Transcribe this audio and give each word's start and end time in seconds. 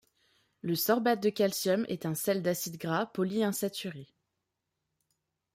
Le 0.61 0.73
sorbate 0.75 1.21
de 1.21 1.29
calcium 1.29 1.85
est 1.87 2.07
un 2.07 2.15
sel 2.15 2.41
d'acide 2.41 2.77
gras 2.79 3.05
polyinsaturé. 3.05 4.07